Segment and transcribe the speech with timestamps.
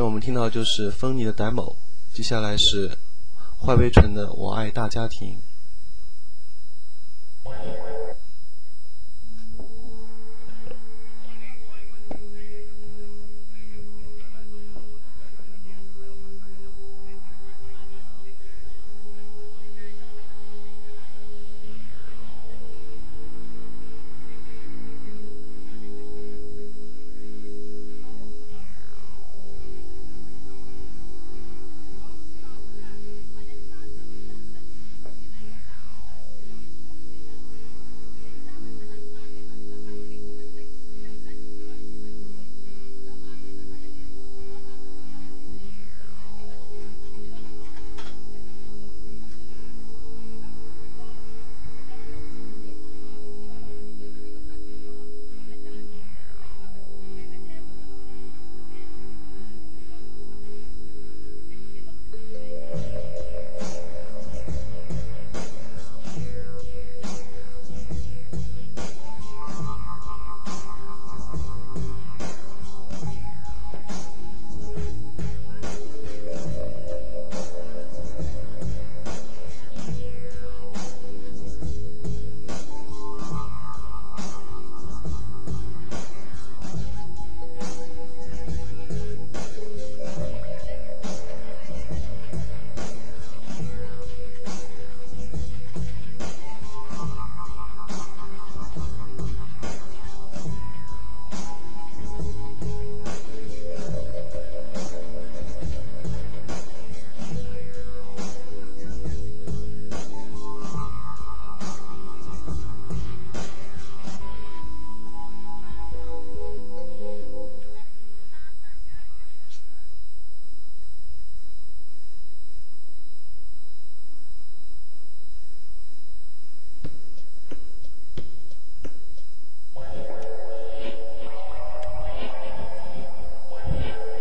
[0.00, 1.76] 我们听到就是芬妮的 demo，
[2.12, 2.98] 接下来是
[3.58, 5.30] 坏微纯的《我爱大家庭》。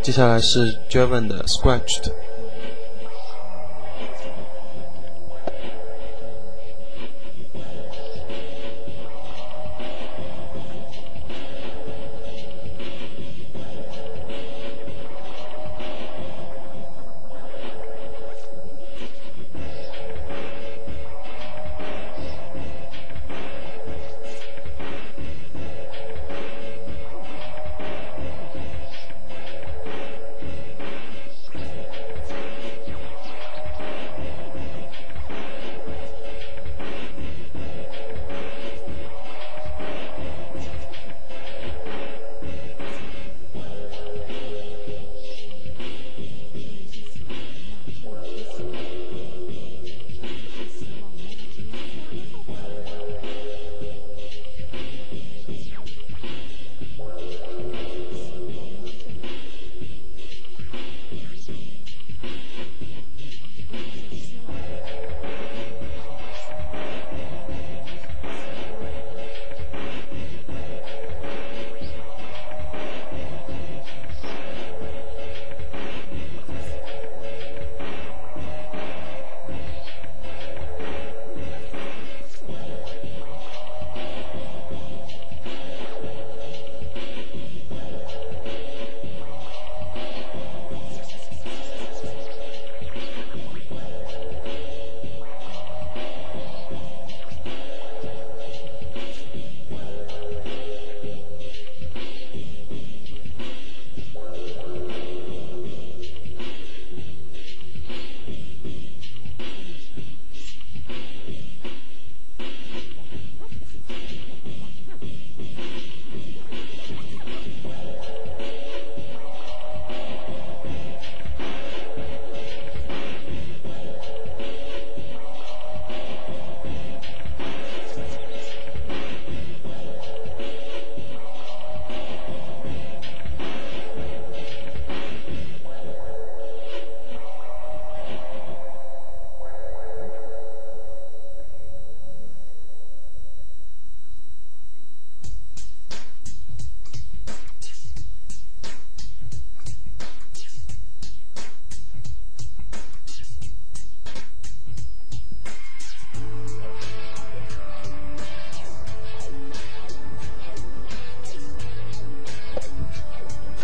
[0.04, 2.10] 接下来是 Javan 的 Scratched。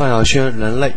[0.01, 0.91] 范晓萱人类。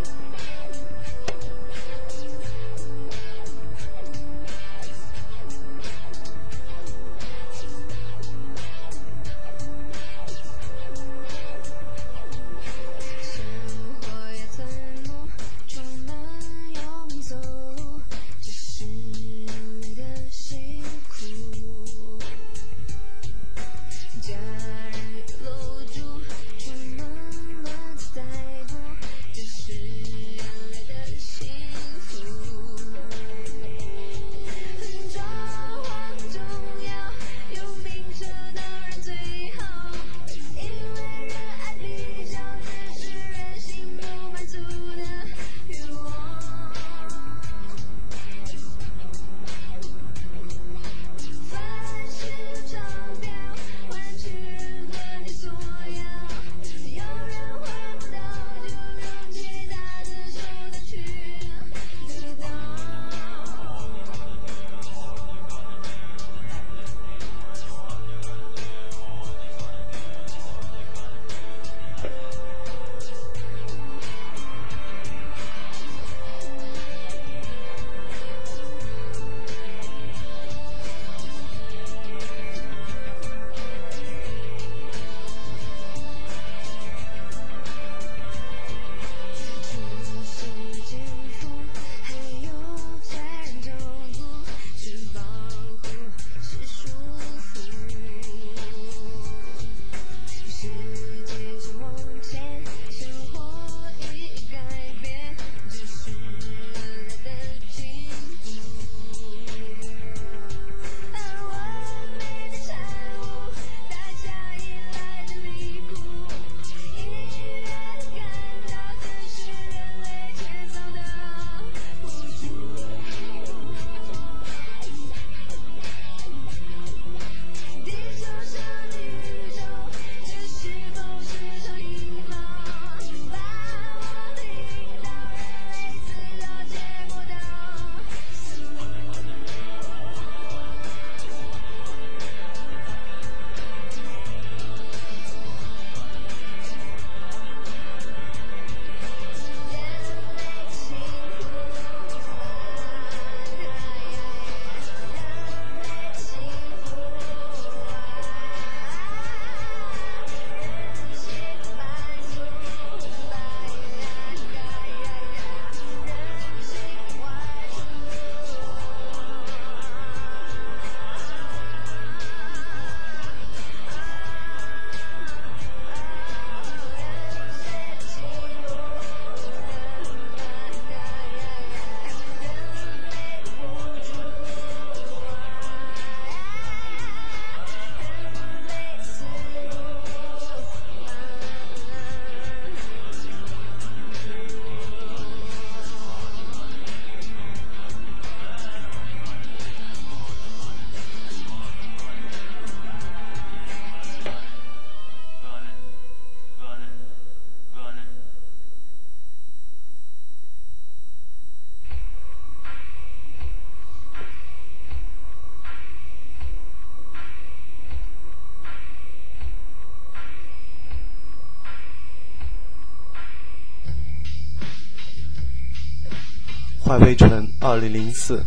[226.84, 228.44] 坏微尘，二零零四。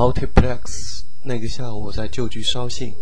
[0.00, 2.94] Multiplex，那个下午我在旧居捎信。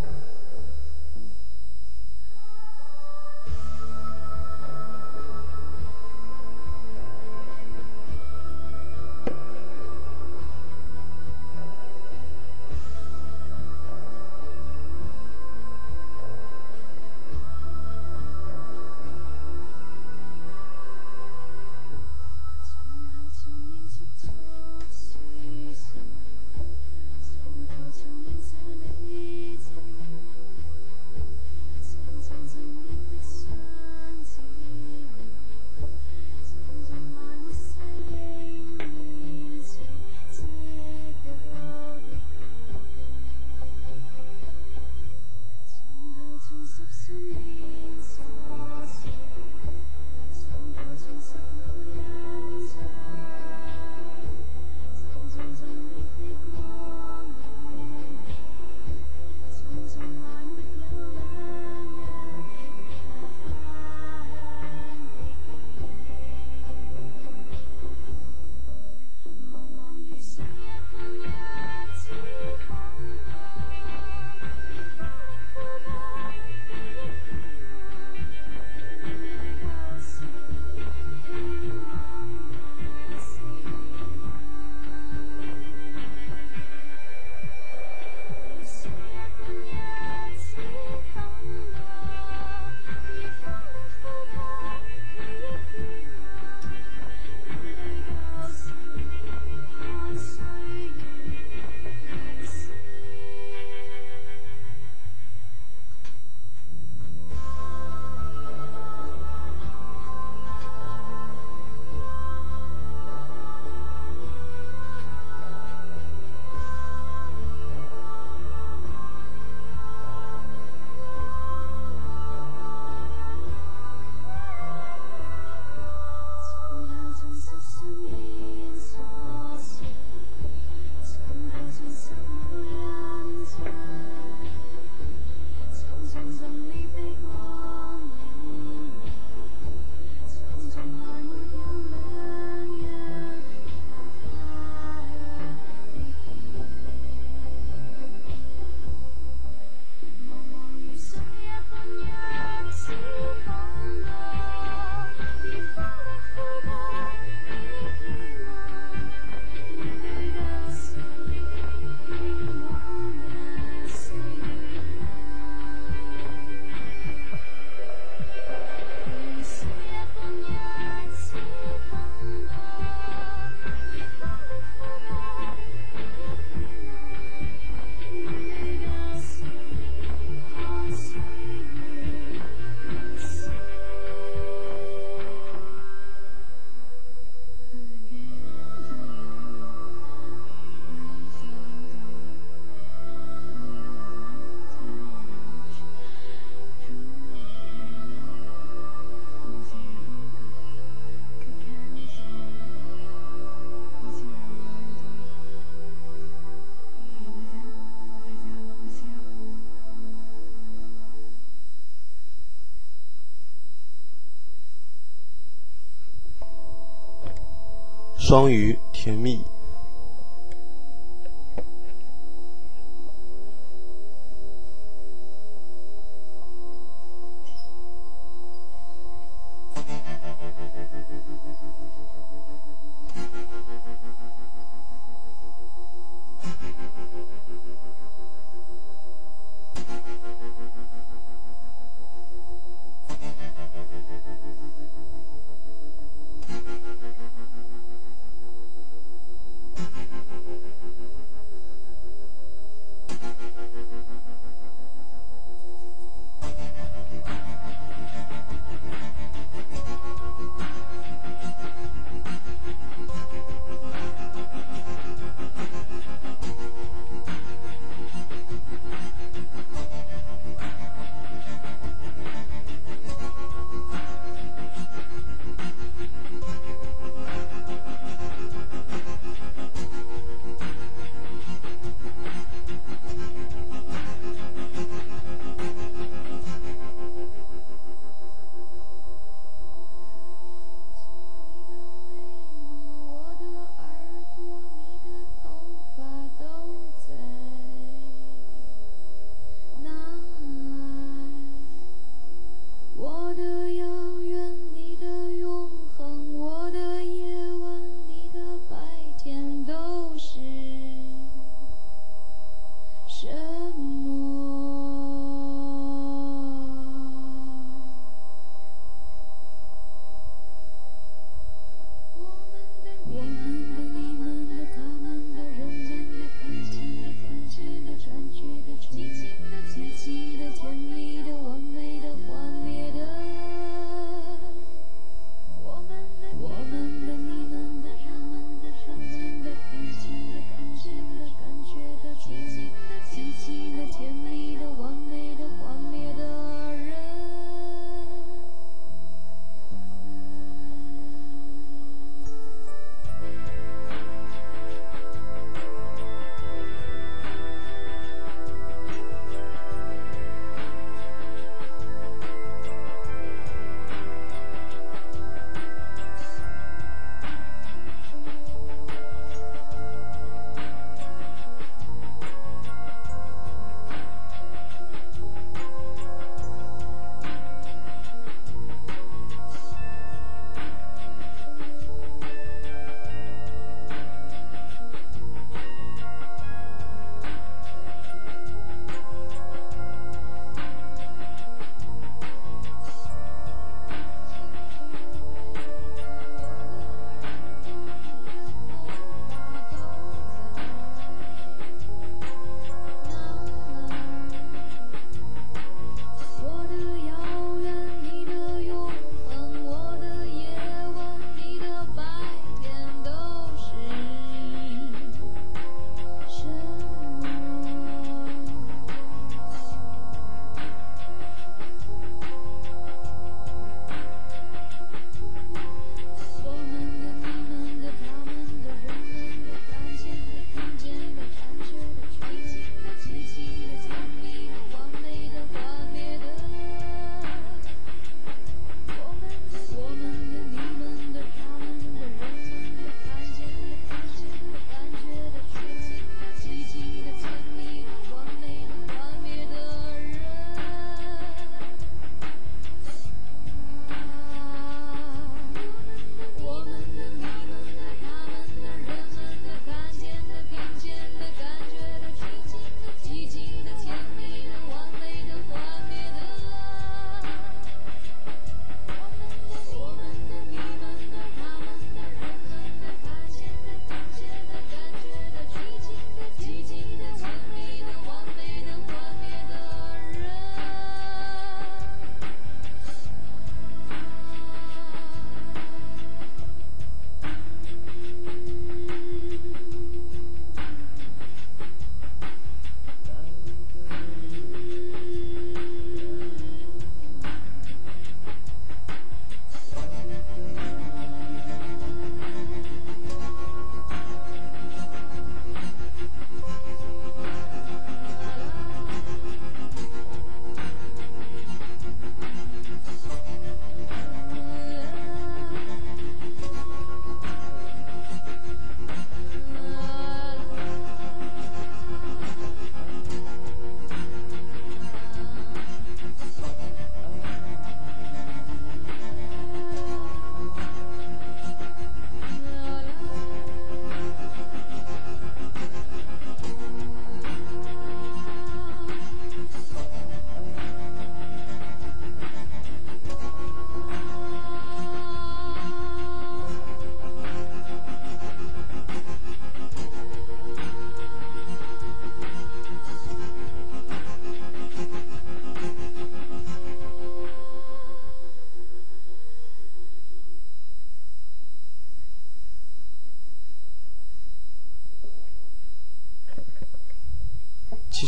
[218.29, 219.43] 双鱼甜蜜。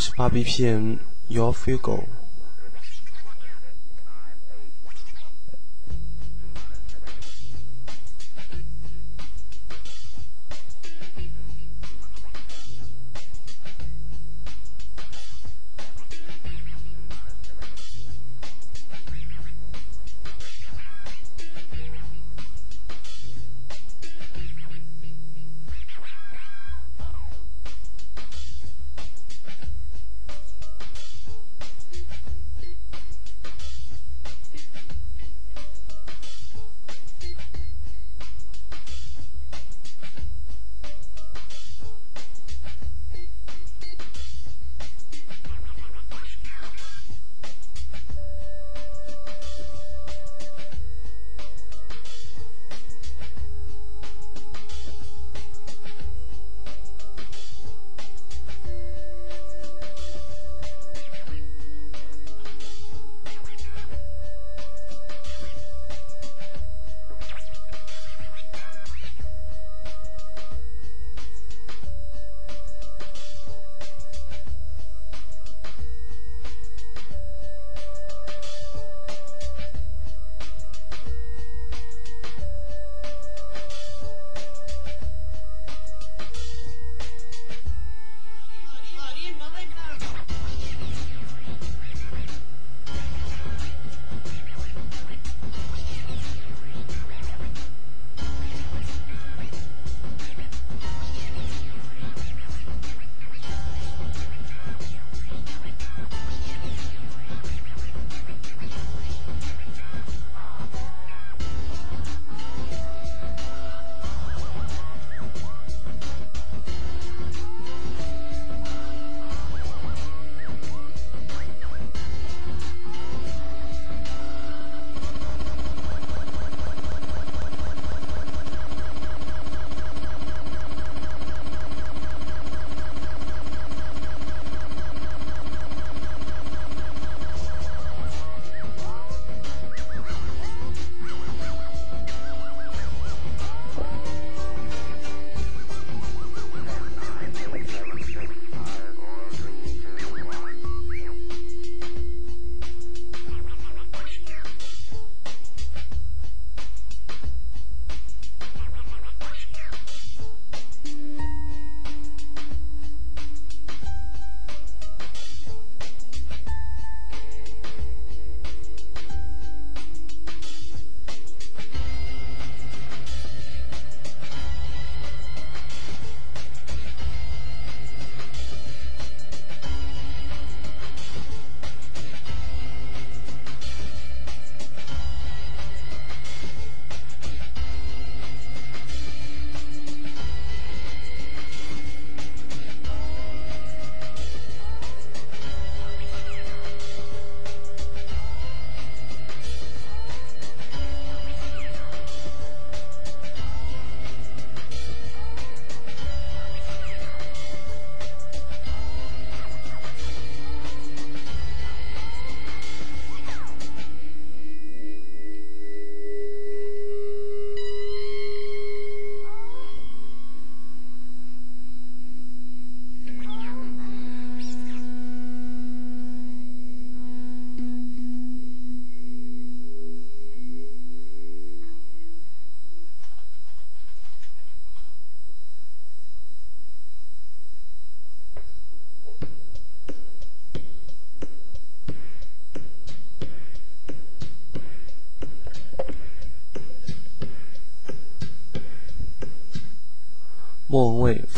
[0.00, 2.19] 十八 BPM，Your Feel Go。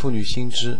[0.03, 0.75] 妇女心知》。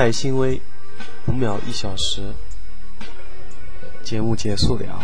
[0.00, 0.58] 戴新薇，
[1.26, 2.32] 五秒一小时，
[4.02, 4.98] 节目结束了。